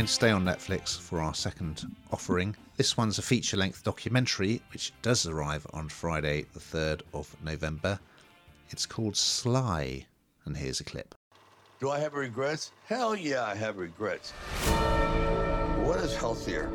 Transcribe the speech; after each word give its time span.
going 0.00 0.06
to 0.06 0.12
stay 0.14 0.30
on 0.30 0.42
Netflix 0.42 0.98
for 0.98 1.20
our 1.20 1.34
second 1.34 1.84
offering. 2.10 2.56
This 2.78 2.96
one's 2.96 3.18
a 3.18 3.22
feature 3.22 3.58
length 3.58 3.84
documentary 3.84 4.62
which 4.72 4.94
does 5.02 5.26
arrive 5.26 5.66
on 5.74 5.90
Friday, 5.90 6.46
the 6.54 6.58
3rd 6.58 7.02
of 7.12 7.36
November. 7.44 8.00
It's 8.70 8.86
called 8.86 9.14
Sly, 9.14 10.06
and 10.46 10.56
here's 10.56 10.80
a 10.80 10.84
clip. 10.84 11.14
Do 11.80 11.90
I 11.90 11.98
have 11.98 12.14
regrets? 12.14 12.72
Hell 12.86 13.14
yeah, 13.14 13.44
I 13.44 13.54
have 13.54 13.76
regrets. 13.76 14.30
What 15.84 16.00
is 16.00 16.16
healthier? 16.16 16.70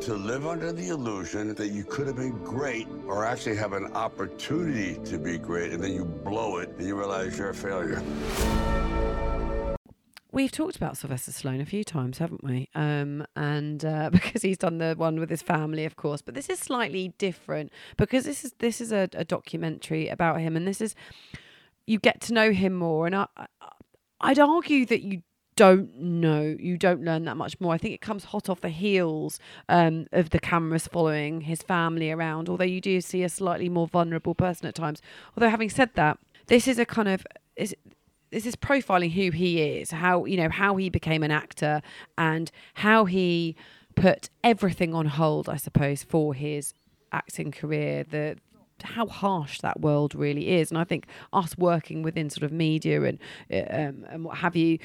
To 0.00 0.14
live 0.14 0.46
under 0.46 0.72
the 0.72 0.88
illusion 0.88 1.54
that 1.54 1.68
you 1.68 1.84
could 1.84 2.06
have 2.06 2.16
been 2.16 2.42
great 2.42 2.88
or 3.06 3.26
actually 3.26 3.56
have 3.56 3.74
an 3.74 3.92
opportunity 3.92 4.98
to 5.04 5.18
be 5.18 5.36
great 5.36 5.74
and 5.74 5.84
then 5.84 5.92
you 5.92 6.06
blow 6.06 6.60
it 6.60 6.70
and 6.78 6.86
you 6.86 6.98
realize 6.98 7.36
you're 7.36 7.50
a 7.50 7.54
failure. 7.54 8.02
We've 10.40 10.50
talked 10.50 10.76
about 10.76 10.96
Sylvester 10.96 11.32
Stallone 11.32 11.60
a 11.60 11.66
few 11.66 11.84
times, 11.84 12.16
haven't 12.16 12.42
we? 12.42 12.70
Um, 12.74 13.26
and 13.36 13.84
uh, 13.84 14.08
because 14.12 14.40
he's 14.40 14.56
done 14.56 14.78
the 14.78 14.94
one 14.96 15.20
with 15.20 15.28
his 15.28 15.42
family, 15.42 15.84
of 15.84 15.96
course, 15.96 16.22
but 16.22 16.32
this 16.32 16.48
is 16.48 16.58
slightly 16.58 17.12
different 17.18 17.70
because 17.98 18.24
this 18.24 18.42
is 18.42 18.54
this 18.58 18.80
is 18.80 18.90
a, 18.90 19.06
a 19.12 19.22
documentary 19.22 20.08
about 20.08 20.40
him, 20.40 20.56
and 20.56 20.66
this 20.66 20.80
is 20.80 20.94
you 21.86 21.98
get 21.98 22.22
to 22.22 22.32
know 22.32 22.52
him 22.52 22.72
more. 22.72 23.04
And 23.04 23.16
I, 23.16 23.26
I'd 24.22 24.38
argue 24.38 24.86
that 24.86 25.02
you 25.02 25.20
don't 25.56 25.94
know, 26.00 26.56
you 26.58 26.78
don't 26.78 27.04
learn 27.04 27.26
that 27.26 27.36
much 27.36 27.60
more. 27.60 27.74
I 27.74 27.78
think 27.78 27.92
it 27.92 28.00
comes 28.00 28.24
hot 28.24 28.48
off 28.48 28.62
the 28.62 28.70
heels 28.70 29.38
um, 29.68 30.06
of 30.10 30.30
the 30.30 30.40
cameras 30.40 30.88
following 30.88 31.42
his 31.42 31.60
family 31.60 32.10
around, 32.10 32.48
although 32.48 32.64
you 32.64 32.80
do 32.80 33.02
see 33.02 33.22
a 33.24 33.28
slightly 33.28 33.68
more 33.68 33.86
vulnerable 33.86 34.34
person 34.34 34.68
at 34.68 34.74
times. 34.74 35.02
Although, 35.36 35.50
having 35.50 35.68
said 35.68 35.90
that, 35.96 36.18
this 36.46 36.66
is 36.66 36.78
a 36.78 36.86
kind 36.86 37.08
of 37.08 37.26
is 37.56 37.76
this 38.30 38.46
is 38.46 38.56
profiling 38.56 39.12
who 39.12 39.30
he 39.30 39.60
is, 39.60 39.90
how 39.90 40.24
you 40.24 40.36
know 40.36 40.48
how 40.48 40.76
he 40.76 40.88
became 40.88 41.22
an 41.22 41.30
actor, 41.30 41.82
and 42.16 42.50
how 42.74 43.04
he 43.04 43.56
put 43.94 44.30
everything 44.44 44.94
on 44.94 45.06
hold, 45.06 45.48
I 45.48 45.56
suppose, 45.56 46.02
for 46.02 46.34
his 46.34 46.72
acting 47.12 47.50
career. 47.50 48.04
The 48.04 48.36
how 48.82 49.06
harsh 49.06 49.60
that 49.60 49.80
world 49.80 50.14
really 50.14 50.48
is, 50.48 50.70
and 50.70 50.78
I 50.78 50.84
think 50.84 51.06
us 51.32 51.56
working 51.58 52.02
within 52.02 52.30
sort 52.30 52.44
of 52.44 52.52
media 52.52 53.02
and 53.02 53.18
uh, 53.52 53.64
um, 53.68 54.06
and 54.08 54.24
what 54.24 54.38
have 54.38 54.56
you, 54.56 54.78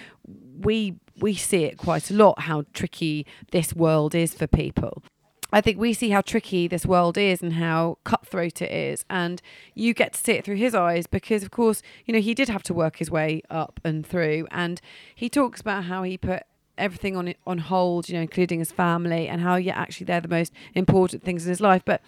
we 0.60 0.96
we 1.20 1.36
see 1.36 1.64
it 1.64 1.78
quite 1.78 2.10
a 2.12 2.14
lot 2.14 2.40
how 2.42 2.66
tricky 2.74 3.26
this 3.52 3.74
world 3.74 4.16
is 4.16 4.34
for 4.34 4.48
people. 4.48 5.04
I 5.52 5.62
think 5.62 5.80
we 5.80 5.94
see 5.94 6.10
how 6.10 6.22
tricky 6.22 6.68
this 6.68 6.86
world 6.86 7.18
is 7.18 7.42
and 7.42 7.54
how 7.54 7.98
cutthroat 8.04 8.62
it 8.62 8.72
is. 8.72 9.06
And 9.10 9.42
you 9.74 9.94
get 9.94 10.14
to 10.14 10.20
see 10.20 10.34
it 10.34 10.44
through 10.46 10.56
his 10.56 10.76
eyes 10.76 11.08
because, 11.08 11.44
of 11.44 11.52
course, 11.52 11.82
you 12.06 12.14
know, 12.14 12.20
he 12.20 12.34
did 12.34 12.50
have 12.50 12.64
to 12.64 12.74
work 12.74 12.98
his 12.98 13.12
way 13.12 13.42
up 13.50 13.80
and 13.84 14.06
through. 14.06 14.48
And 14.52 14.82
he 15.14 15.30
talks 15.30 15.62
about 15.62 15.86
how 15.86 16.04
he 16.04 16.18
put 16.18 16.44
everything 16.78 17.16
on 17.16 17.34
on 17.48 17.60
hold, 17.60 18.10
you 18.10 18.16
know, 18.16 18.22
including 18.22 18.60
his 18.60 18.72
family, 18.72 19.28
and 19.28 19.42
how, 19.42 19.56
yeah, 19.56 19.78
actually 19.78 20.06
they're 20.06 20.22
the 20.22 20.28
most 20.28 20.52
important 20.74 21.24
things 21.24 21.46
in 21.46 21.50
his 21.50 21.62
life. 21.62 21.84
But 21.86 22.02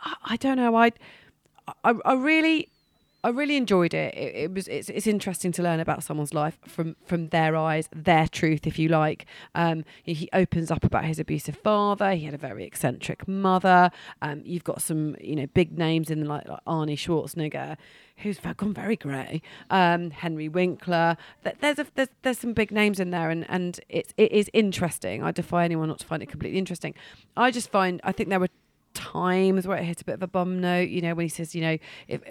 I, 0.00 0.14
I 0.24 0.36
don't 0.36 0.56
know. 0.56 0.74
I, 0.74 0.92
I, 1.84 1.94
I 2.04 2.14
really 2.14 2.68
I 3.22 3.28
really 3.28 3.56
enjoyed 3.56 3.92
it. 3.92 4.14
it. 4.14 4.34
It, 4.34 4.54
was 4.54 4.66
it's, 4.68 4.88
it's 4.88 5.06
interesting 5.06 5.52
to 5.52 5.62
learn 5.62 5.80
about 5.80 6.02
someone's 6.02 6.32
life 6.32 6.58
from 6.66 6.96
from 7.04 7.28
their 7.28 7.54
eyes, 7.54 7.88
their 7.94 8.26
truth, 8.26 8.66
if 8.66 8.78
you 8.78 8.88
like. 8.88 9.26
Um, 9.54 9.84
he 10.02 10.28
opens 10.32 10.70
up 10.70 10.84
about 10.84 11.04
his 11.04 11.18
abusive 11.18 11.56
father. 11.56 12.12
He 12.12 12.24
had 12.24 12.34
a 12.34 12.38
very 12.38 12.64
eccentric 12.64 13.28
mother. 13.28 13.90
Um, 14.22 14.42
you've 14.44 14.64
got 14.64 14.80
some 14.80 15.16
you 15.20 15.36
know 15.36 15.46
big 15.48 15.76
names 15.76 16.10
in 16.10 16.24
like, 16.26 16.48
like 16.48 16.64
Arnie 16.66 16.96
Schwarzenegger, 16.96 17.76
who's 18.18 18.38
gone 18.38 18.72
very 18.72 18.96
grey. 18.96 19.42
Um, 19.68 20.10
Henry 20.10 20.48
Winkler. 20.48 21.16
There's 21.60 21.78
a 21.78 21.86
there's, 21.94 22.08
there's 22.22 22.38
some 22.38 22.54
big 22.54 22.70
names 22.70 23.00
in 23.00 23.10
there, 23.10 23.28
and 23.28 23.44
and 23.50 23.78
it's 23.90 24.14
it 24.16 24.32
is 24.32 24.48
interesting. 24.54 25.22
I 25.22 25.30
defy 25.30 25.64
anyone 25.64 25.88
not 25.88 25.98
to 25.98 26.06
find 26.06 26.22
it 26.22 26.30
completely 26.30 26.58
interesting. 26.58 26.94
I 27.36 27.50
just 27.50 27.70
find 27.70 28.00
I 28.02 28.12
think 28.12 28.30
there 28.30 28.40
were 28.40 28.48
times 28.94 29.66
where 29.66 29.76
it 29.76 29.84
hit 29.84 30.00
a 30.00 30.04
bit 30.04 30.14
of 30.14 30.22
a 30.22 30.26
bum 30.26 30.60
note. 30.60 30.88
You 30.88 31.02
know 31.02 31.14
when 31.14 31.24
he 31.24 31.30
says 31.30 31.54
you 31.54 31.60
know 31.60 31.78
if 32.08 32.22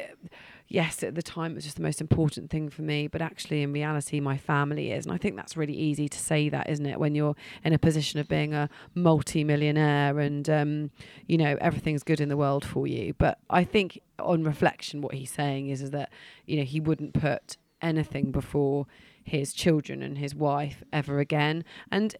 yes, 0.69 1.03
at 1.03 1.15
the 1.15 1.21
time 1.21 1.51
it 1.51 1.55
was 1.55 1.63
just 1.65 1.75
the 1.75 1.83
most 1.83 1.99
important 1.99 2.49
thing 2.49 2.69
for 2.69 2.83
me, 2.83 3.07
but 3.07 3.21
actually 3.21 3.63
in 3.63 3.73
reality, 3.73 4.19
my 4.19 4.37
family 4.37 4.91
is. 4.91 5.05
And 5.05 5.13
I 5.13 5.17
think 5.17 5.35
that's 5.35 5.57
really 5.57 5.73
easy 5.73 6.07
to 6.07 6.17
say 6.17 6.47
that, 6.49 6.69
isn't 6.69 6.85
it? 6.85 6.99
When 6.99 7.15
you're 7.15 7.35
in 7.63 7.73
a 7.73 7.79
position 7.79 8.19
of 8.19 8.27
being 8.27 8.53
a 8.53 8.69
multi-millionaire 8.93 10.19
and, 10.19 10.49
um, 10.49 10.91
you 11.27 11.37
know, 11.37 11.57
everything's 11.59 12.03
good 12.03 12.21
in 12.21 12.29
the 12.29 12.37
world 12.37 12.63
for 12.63 12.87
you. 12.87 13.13
But 13.17 13.39
I 13.49 13.63
think 13.63 13.99
on 14.19 14.43
reflection, 14.43 15.01
what 15.01 15.15
he's 15.15 15.31
saying 15.31 15.69
is, 15.69 15.81
is 15.81 15.91
that, 15.91 16.11
you 16.45 16.57
know, 16.57 16.63
he 16.63 16.79
wouldn't 16.79 17.13
put 17.13 17.57
anything 17.81 18.31
before 18.31 18.85
his 19.23 19.53
children 19.53 20.03
and 20.03 20.17
his 20.17 20.35
wife 20.35 20.83
ever 20.93 21.19
again. 21.19 21.63
And 21.91 22.15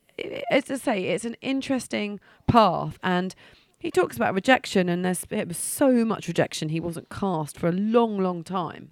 as 0.51 0.69
I 0.71 0.75
say, 0.75 1.03
it's 1.05 1.25
an 1.25 1.35
interesting 1.41 2.19
path. 2.47 2.97
And 3.03 3.35
he 3.79 3.89
talks 3.89 4.15
about 4.15 4.33
rejection, 4.33 4.89
and 4.89 5.03
there's 5.03 5.25
it 5.29 5.47
was 5.47 5.57
so 5.57 6.05
much 6.05 6.27
rejection. 6.27 6.69
He 6.69 6.79
wasn't 6.79 7.09
cast 7.09 7.57
for 7.57 7.67
a 7.67 7.71
long, 7.71 8.19
long 8.19 8.43
time. 8.43 8.91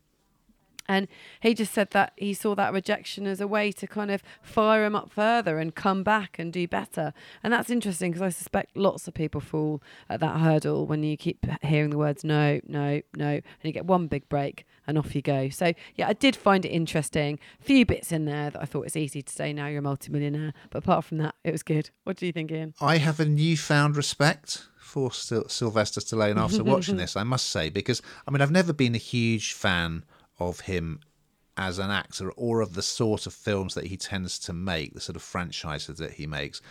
And 0.89 1.07
he 1.41 1.53
just 1.53 1.73
said 1.73 1.91
that 1.91 2.13
he 2.15 2.33
saw 2.33 2.55
that 2.55 2.71
rejection 2.71 3.27
as 3.27 3.41
a 3.41 3.47
way 3.47 3.71
to 3.73 3.87
kind 3.87 4.09
of 4.09 4.23
fire 4.41 4.85
him 4.85 4.95
up 4.95 5.11
further 5.11 5.59
and 5.59 5.75
come 5.75 6.03
back 6.03 6.39
and 6.39 6.53
do 6.53 6.67
better. 6.67 7.13
And 7.43 7.51
that's 7.51 7.69
interesting 7.69 8.11
because 8.11 8.21
I 8.21 8.29
suspect 8.29 8.77
lots 8.77 9.07
of 9.07 9.13
people 9.13 9.41
fall 9.41 9.81
at 10.09 10.21
that 10.21 10.39
hurdle 10.39 10.85
when 10.85 11.03
you 11.03 11.17
keep 11.17 11.45
hearing 11.61 11.89
the 11.89 11.97
words 11.97 12.23
no, 12.23 12.61
no, 12.67 13.01
no, 13.15 13.27
and 13.27 13.43
you 13.63 13.73
get 13.73 13.85
one 13.85 14.07
big 14.07 14.29
break 14.29 14.65
and 14.85 14.97
off 14.97 15.13
you 15.13 15.21
go. 15.21 15.49
So, 15.49 15.73
yeah, 15.95 16.07
I 16.07 16.13
did 16.13 16.35
find 16.35 16.63
it 16.63 16.69
interesting. 16.69 17.39
A 17.59 17.63
few 17.63 17.85
bits 17.85 18.13
in 18.13 18.23
there 18.23 18.49
that 18.49 18.61
I 18.61 18.65
thought 18.65 18.85
it's 18.85 18.95
easy 18.95 19.21
to 19.21 19.33
say 19.33 19.51
now 19.51 19.67
you're 19.67 19.79
a 19.79 19.81
multimillionaire. 19.81 20.53
But 20.69 20.79
apart 20.79 21.03
from 21.03 21.17
that, 21.17 21.35
it 21.43 21.51
was 21.51 21.63
good. 21.63 21.89
What 22.05 22.15
do 22.15 22.25
you 22.25 22.31
think, 22.31 22.51
Ian? 22.51 22.73
I 22.79 22.97
have 22.97 23.19
a 23.19 23.25
newfound 23.25 23.97
respect 23.97 24.67
for 24.87 25.11
Sylvester 25.11 26.01
Stallone 26.01 26.37
after 26.37 26.63
watching 26.63 26.97
this, 27.03 27.15
I 27.15 27.23
must 27.23 27.49
say, 27.49 27.69
because 27.69 28.01
I 28.27 28.31
mean, 28.31 28.41
I've 28.41 28.51
never 28.51 28.73
been 28.73 28.95
a 28.95 28.99
huge 28.99 29.53
fan 29.53 30.05
of 30.39 30.61
him 30.61 31.01
as 31.57 31.79
an 31.79 31.89
actor 31.89 32.31
or 32.31 32.61
of 32.61 32.73
the 32.73 32.81
sort 32.81 33.25
of 33.25 33.33
films 33.33 33.73
that 33.73 33.87
he 33.87 33.97
tends 33.97 34.39
to 34.39 34.53
make, 34.53 34.93
the 34.93 35.01
sort 35.01 35.15
of 35.15 35.21
franchises 35.21 35.97
that 35.97 36.13
he 36.13 36.27
makes. 36.27 36.61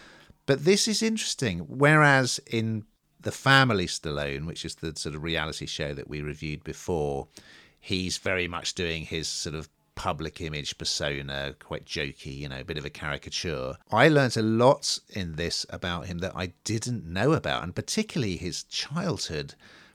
But 0.46 0.64
this 0.64 0.88
is 0.88 1.02
interesting. 1.02 1.58
Whereas 1.60 2.40
in 2.46 2.84
The 3.20 3.32
Family 3.32 3.86
Stallone, 3.86 4.46
which 4.46 4.64
is 4.64 4.76
the 4.76 4.94
sort 4.96 5.14
of 5.14 5.22
reality 5.22 5.66
show 5.66 5.92
that 5.92 6.08
we 6.08 6.22
reviewed 6.22 6.62
before, 6.62 7.26
he's 7.80 8.18
very 8.18 8.48
much 8.48 8.74
doing 8.74 9.02
his 9.02 9.28
sort 9.28 9.56
of 9.56 9.68
public 9.96 10.40
image 10.40 10.78
persona, 10.78 11.56
quite 11.58 11.84
jokey, 11.84 12.36
you 12.38 12.48
know, 12.48 12.60
a 12.60 12.64
bit 12.64 12.78
of 12.78 12.84
a 12.84 12.90
caricature. 12.90 13.76
I 13.90 14.08
learnt 14.08 14.36
a 14.36 14.42
lot 14.42 15.00
in 15.10 15.34
this 15.34 15.66
about 15.70 16.06
him 16.06 16.18
that 16.18 16.36
I 16.36 16.52
didn't 16.62 17.04
know 17.04 17.32
about, 17.32 17.64
and 17.64 17.74
particularly 17.74 18.36
his 18.36 18.62
childhood 18.62 19.54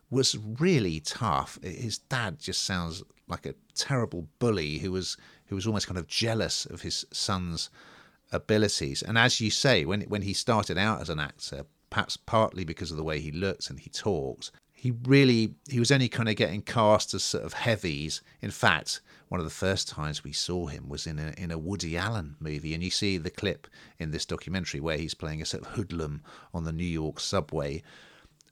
was 0.09 0.37
really 0.37 0.99
tough. 0.99 1.57
His 1.63 1.99
dad 1.99 2.39
just 2.39 2.63
sounds 2.63 3.01
like 3.27 3.45
a 3.45 3.55
terrible 3.75 4.27
bully 4.39 4.79
who 4.79 4.91
was 4.91 5.15
who 5.45 5.55
was 5.55 5.65
almost 5.65 5.87
kind 5.87 5.97
of 5.97 6.07
jealous 6.07 6.65
of 6.65 6.81
his 6.81 7.05
son's 7.11 7.69
abilities. 8.31 9.01
And 9.01 9.17
as 9.17 9.39
you 9.39 9.51
say, 9.51 9.85
when 9.85 10.01
when 10.01 10.23
he 10.23 10.33
started 10.33 10.77
out 10.77 10.99
as 10.99 11.09
an 11.09 11.19
actor, 11.19 11.65
perhaps 11.89 12.17
partly 12.17 12.65
because 12.65 12.91
of 12.91 12.97
the 12.97 13.03
way 13.03 13.19
he 13.19 13.31
looked 13.31 13.69
and 13.69 13.79
he 13.79 13.89
talked, 13.89 14.51
he 14.81 14.89
really 15.03 15.53
he 15.69 15.77
was 15.77 15.91
only 15.91 16.09
kind 16.09 16.27
of 16.27 16.35
getting 16.35 16.63
cast 16.63 17.13
as 17.13 17.21
sort 17.21 17.43
of 17.43 17.53
heavies. 17.53 18.23
In 18.41 18.49
fact, 18.49 18.99
one 19.27 19.39
of 19.39 19.45
the 19.45 19.51
first 19.51 19.87
times 19.87 20.23
we 20.23 20.33
saw 20.33 20.65
him 20.65 20.89
was 20.89 21.05
in 21.05 21.19
a 21.19 21.35
in 21.37 21.51
a 21.51 21.59
Woody 21.59 21.95
Allen 21.95 22.35
movie, 22.39 22.73
and 22.73 22.83
you 22.83 22.89
see 22.89 23.19
the 23.19 23.29
clip 23.29 23.67
in 23.99 24.09
this 24.09 24.25
documentary 24.25 24.79
where 24.79 24.97
he's 24.97 25.13
playing 25.13 25.39
a 25.39 25.45
sort 25.45 25.67
of 25.67 25.73
hoodlum 25.73 26.23
on 26.51 26.63
the 26.63 26.71
New 26.71 26.83
York 26.83 27.19
subway. 27.19 27.83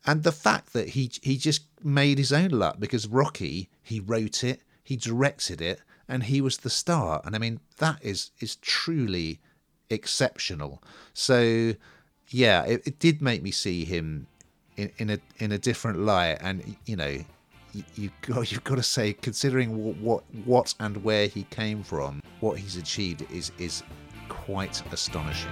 And 0.06 0.22
the 0.22 0.32
fact 0.32 0.74
that 0.74 0.90
he 0.90 1.10
he 1.24 1.36
just 1.36 1.64
made 1.84 2.20
his 2.20 2.32
own 2.32 2.52
luck 2.52 2.80
because 2.80 3.08
Rocky 3.08 3.72
he 3.82 4.00
wrote 4.00 4.44
it, 4.44 4.62
he 4.84 4.96
directed 4.96 5.62
it, 5.62 5.82
and 6.08 6.26
he 6.26 6.42
was 6.42 6.58
the 6.58 6.70
star. 6.70 7.24
And 7.26 7.36
I 7.36 7.40
mean 7.40 7.60
that 7.78 7.98
is 8.04 8.30
is 8.40 8.58
truly 8.58 9.40
exceptional. 9.90 10.84
So 11.12 11.74
yeah, 12.28 12.66
it, 12.66 12.86
it 12.86 13.00
did 13.00 13.20
make 13.20 13.42
me 13.42 13.50
see 13.50 13.84
him 13.84 14.28
in, 14.80 14.92
in 14.98 15.10
a 15.10 15.20
in 15.44 15.52
a 15.52 15.58
different 15.58 16.00
light, 16.00 16.38
and 16.42 16.76
you 16.86 16.96
know, 16.96 17.18
you, 17.74 17.84
you 17.96 18.10
got 18.22 18.52
you've 18.52 18.64
got 18.64 18.76
to 18.76 18.84
say, 18.84 19.14
considering 19.14 19.84
what, 19.84 19.98
what 19.98 20.24
what 20.46 20.74
and 20.80 21.04
where 21.04 21.28
he 21.28 21.44
came 21.44 21.84
from, 21.84 22.22
what 22.40 22.58
he's 22.58 22.78
achieved 22.78 23.26
is 23.32 23.52
is 23.58 23.84
quite 24.30 24.82
astonishing. 24.92 25.52